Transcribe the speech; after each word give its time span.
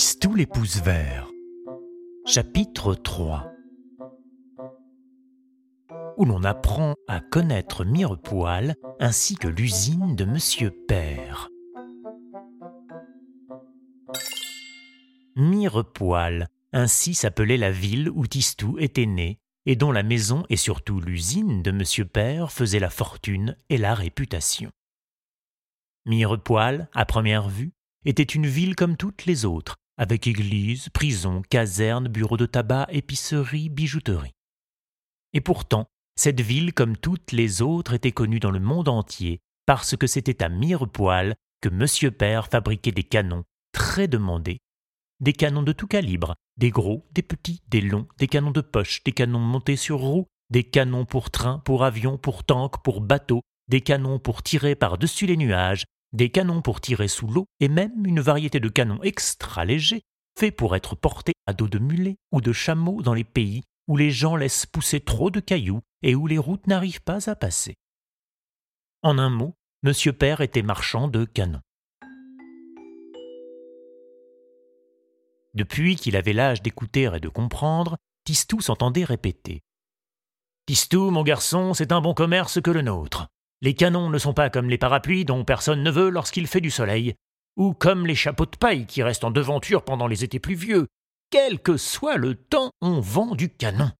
Tistou 0.00 0.34
les 0.34 0.46
pouces. 0.46 0.80
Chapitre 2.24 2.94
3 2.94 3.52
Où 6.16 6.24
l'on 6.24 6.42
apprend 6.42 6.94
à 7.06 7.20
connaître 7.20 7.84
Mirepoil 7.84 8.76
ainsi 8.98 9.36
que 9.36 9.46
l'usine 9.46 10.16
de 10.16 10.24
Monsieur 10.24 10.70
Père. 10.70 11.50
Mirepoil, 15.36 16.46
ainsi 16.72 17.12
s'appelait 17.12 17.58
la 17.58 17.70
ville 17.70 18.08
où 18.08 18.26
Tistou 18.26 18.78
était 18.78 19.04
né 19.04 19.38
et 19.66 19.76
dont 19.76 19.92
la 19.92 20.02
maison 20.02 20.46
et 20.48 20.56
surtout 20.56 20.98
l'usine 20.98 21.60
de 21.60 21.72
Monsieur 21.72 22.06
Père 22.06 22.50
faisaient 22.50 22.80
la 22.80 22.88
fortune 22.88 23.54
et 23.68 23.76
la 23.76 23.92
réputation. 23.92 24.70
Mirepoil, 26.06 26.88
à 26.94 27.04
première 27.04 27.50
vue, 27.50 27.74
était 28.06 28.22
une 28.22 28.46
ville 28.46 28.76
comme 28.76 28.96
toutes 28.96 29.26
les 29.26 29.44
autres, 29.44 29.76
avec 30.00 30.26
église, 30.26 30.88
prison, 30.88 31.42
caserne, 31.50 32.08
bureau 32.08 32.38
de 32.38 32.46
tabac, 32.46 32.86
épicerie, 32.90 33.68
bijouterie. 33.68 34.32
Et 35.34 35.42
pourtant, 35.42 35.88
cette 36.16 36.40
ville, 36.40 36.72
comme 36.72 36.96
toutes 36.96 37.32
les 37.32 37.60
autres, 37.60 37.92
était 37.92 38.10
connue 38.10 38.40
dans 38.40 38.50
le 38.50 38.60
monde 38.60 38.88
entier, 38.88 39.40
parce 39.66 39.98
que 39.98 40.06
c'était 40.06 40.42
à 40.42 40.48
Mirepoil 40.48 41.34
que 41.60 41.68
Monsieur 41.68 42.10
Père 42.10 42.48
fabriquait 42.48 42.92
des 42.92 43.02
canons 43.02 43.44
très 43.72 44.08
demandés. 44.08 44.60
Des 45.20 45.34
canons 45.34 45.62
de 45.62 45.72
tout 45.72 45.86
calibre, 45.86 46.34
des 46.56 46.70
gros, 46.70 47.06
des 47.12 47.22
petits, 47.22 47.60
des 47.68 47.82
longs, 47.82 48.08
des 48.16 48.26
canons 48.26 48.52
de 48.52 48.62
poche, 48.62 49.04
des 49.04 49.12
canons 49.12 49.38
montés 49.38 49.76
sur 49.76 49.98
roues, 49.98 50.28
des 50.48 50.64
canons 50.64 51.04
pour 51.04 51.30
train, 51.30 51.58
pour 51.58 51.84
avion, 51.84 52.16
pour 52.16 52.44
tank, 52.44 52.82
pour 52.82 53.02
bateau, 53.02 53.42
des 53.68 53.82
canons 53.82 54.18
pour 54.18 54.42
tirer 54.42 54.76
par-dessus 54.76 55.26
les 55.26 55.36
nuages, 55.36 55.84
des 56.12 56.30
canons 56.30 56.62
pour 56.62 56.80
tirer 56.80 57.08
sous 57.08 57.26
l'eau 57.26 57.46
et 57.60 57.68
même 57.68 58.04
une 58.06 58.20
variété 58.20 58.60
de 58.60 58.68
canons 58.68 59.02
extra 59.02 59.64
légers 59.64 60.02
faits 60.38 60.56
pour 60.56 60.76
être 60.76 60.96
portés 60.96 61.34
à 61.46 61.52
dos 61.52 61.68
de 61.68 61.78
mulet 61.78 62.16
ou 62.32 62.40
de 62.40 62.52
chameau 62.52 63.02
dans 63.02 63.14
les 63.14 63.24
pays 63.24 63.62
où 63.88 63.96
les 63.96 64.10
gens 64.10 64.36
laissent 64.36 64.66
pousser 64.66 65.00
trop 65.00 65.30
de 65.30 65.40
cailloux 65.40 65.80
et 66.02 66.14
où 66.14 66.26
les 66.26 66.38
routes 66.38 66.66
n'arrivent 66.66 67.02
pas 67.02 67.28
à 67.28 67.34
passer. 67.34 67.74
En 69.02 69.18
un 69.18 69.30
mot, 69.30 69.54
Monsieur 69.82 70.12
Père 70.12 70.40
était 70.40 70.62
marchand 70.62 71.08
de 71.08 71.24
canons. 71.24 71.62
Depuis 75.54 75.96
qu'il 75.96 76.16
avait 76.16 76.32
l'âge 76.32 76.62
d'écouter 76.62 77.10
et 77.14 77.20
de 77.20 77.28
comprendre, 77.28 77.96
Tistou 78.24 78.60
s'entendait 78.60 79.04
répéter. 79.04 79.62
Tistou, 80.66 81.10
mon 81.10 81.24
garçon, 81.24 81.74
c'est 81.74 81.92
un 81.92 82.00
bon 82.00 82.14
commerce 82.14 82.60
que 82.60 82.70
le 82.70 82.82
nôtre. 82.82 83.28
Les 83.62 83.74
canons 83.74 84.08
ne 84.08 84.18
sont 84.18 84.32
pas 84.32 84.50
comme 84.50 84.70
les 84.70 84.78
parapluies 84.78 85.24
dont 85.24 85.44
personne 85.44 85.82
ne 85.82 85.90
veut 85.90 86.08
lorsqu'il 86.08 86.46
fait 86.46 86.60
du 86.60 86.70
soleil, 86.70 87.14
ou 87.56 87.74
comme 87.74 88.06
les 88.06 88.14
chapeaux 88.14 88.46
de 88.46 88.56
paille 88.56 88.86
qui 88.86 89.02
restent 89.02 89.24
en 89.24 89.30
devanture 89.30 89.84
pendant 89.84 90.06
les 90.06 90.24
étés 90.24 90.40
pluvieux. 90.40 90.86
Quel 91.30 91.60
que 91.60 91.76
soit 91.76 92.16
le 92.16 92.34
temps, 92.34 92.70
on 92.80 93.00
vend 93.00 93.34
du 93.34 93.50
canon. 93.50 93.90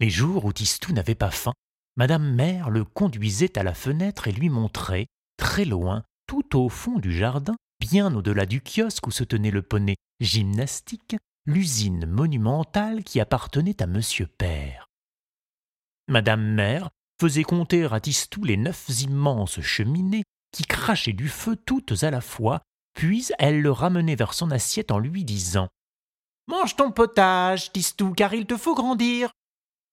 Les 0.00 0.10
jours 0.10 0.46
où 0.46 0.52
Tistou 0.52 0.92
n'avait 0.92 1.14
pas 1.14 1.30
faim, 1.30 1.52
Madame 1.96 2.34
Mère 2.34 2.70
le 2.70 2.84
conduisait 2.84 3.58
à 3.58 3.62
la 3.62 3.74
fenêtre 3.74 4.28
et 4.28 4.32
lui 4.32 4.48
montrait, 4.48 5.06
très 5.36 5.66
loin, 5.66 6.02
tout 6.26 6.58
au 6.58 6.70
fond 6.70 6.98
du 6.98 7.12
jardin, 7.12 7.56
bien 7.80 8.14
au-delà 8.14 8.46
du 8.46 8.62
kiosque 8.62 9.06
où 9.06 9.10
se 9.10 9.24
tenait 9.24 9.50
le 9.50 9.62
poney 9.62 9.96
gymnastique, 10.20 11.16
l'usine 11.44 12.06
monumentale 12.06 13.04
qui 13.04 13.20
appartenait 13.20 13.82
à 13.82 13.86
Monsieur 13.86 14.26
Père. 14.26 14.86
Madame 16.08 16.42
Mère 16.42 16.88
faisait 17.20 17.44
compter 17.44 17.84
à 17.84 18.00
Tistou 18.00 18.44
les 18.44 18.56
neuf 18.56 18.88
immenses 19.02 19.60
cheminées 19.60 20.24
qui 20.52 20.64
crachaient 20.64 21.12
du 21.12 21.28
feu 21.28 21.54
toutes 21.54 22.02
à 22.02 22.10
la 22.10 22.22
fois, 22.22 22.62
puis 22.94 23.28
elle 23.38 23.60
le 23.60 23.70
ramenait 23.70 24.16
vers 24.16 24.32
son 24.32 24.50
assiette 24.50 24.90
en 24.90 24.98
lui 24.98 25.22
disant 25.22 25.68
Mange 26.48 26.76
ton 26.76 26.90
potage, 26.90 27.72
Tistou, 27.72 28.14
car 28.14 28.32
il 28.32 28.46
te 28.46 28.56
faut 28.56 28.74
grandir. 28.74 29.30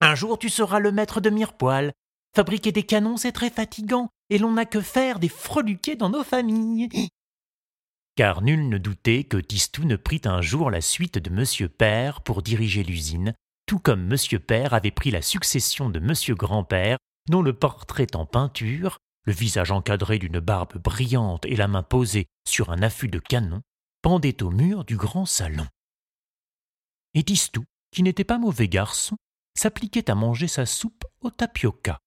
Un 0.00 0.14
jour 0.14 0.38
tu 0.38 0.48
seras 0.48 0.78
le 0.78 0.92
maître 0.92 1.20
de 1.20 1.30
Mirepoil. 1.30 1.90
Fabriquer 2.36 2.70
des 2.70 2.84
canons, 2.84 3.16
c'est 3.16 3.32
très 3.32 3.50
fatigant, 3.50 4.08
et 4.30 4.38
l'on 4.38 4.52
n'a 4.52 4.64
que 4.64 4.80
faire 4.80 5.18
des 5.18 5.28
freluquets 5.28 5.96
dans 5.96 6.10
nos 6.10 6.22
familles. 6.22 6.88
Car 8.14 8.40
nul 8.40 8.68
ne 8.68 8.78
doutait 8.78 9.24
que 9.24 9.36
Tistou 9.36 9.84
ne 9.84 9.96
prit 9.96 10.22
un 10.26 10.42
jour 10.42 10.70
la 10.70 10.80
suite 10.80 11.18
de 11.18 11.30
Monsieur 11.30 11.68
Père 11.68 12.20
pour 12.20 12.42
diriger 12.42 12.84
l'usine, 12.84 13.34
tout 13.66 13.80
comme 13.80 14.06
Monsieur 14.06 14.38
Père 14.38 14.74
avait 14.74 14.92
pris 14.92 15.10
la 15.10 15.22
succession 15.22 15.90
de 15.90 15.98
Monsieur 15.98 16.36
Grand-Père 16.36 16.98
dont 17.28 17.42
le 17.42 17.52
portrait 17.52 18.14
en 18.14 18.26
peinture, 18.26 18.98
le 19.24 19.32
visage 19.32 19.72
encadré 19.72 20.18
d'une 20.18 20.40
barbe 20.40 20.78
brillante 20.78 21.44
et 21.46 21.56
la 21.56 21.68
main 21.68 21.82
posée 21.82 22.26
sur 22.46 22.70
un 22.70 22.82
affût 22.82 23.08
de 23.08 23.18
canon, 23.18 23.62
pendait 24.02 24.42
au 24.42 24.50
mur 24.50 24.84
du 24.84 24.96
grand 24.96 25.26
salon. 25.26 25.66
Et 27.14 27.24
Tistou, 27.24 27.64
qui 27.90 28.02
n'était 28.02 28.24
pas 28.24 28.38
mauvais 28.38 28.68
garçon, 28.68 29.16
s'appliquait 29.54 30.10
à 30.10 30.14
manger 30.14 30.48
sa 30.48 30.66
soupe 30.66 31.04
au 31.20 31.30
tapioca. 31.30 31.98